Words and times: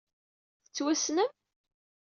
Tettwassnem? 0.63 1.31